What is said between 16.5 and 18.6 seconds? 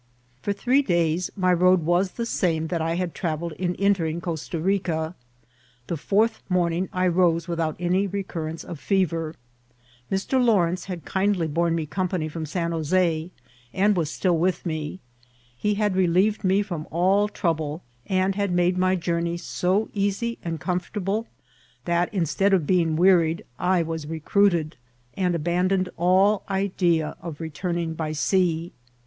from all troublci and had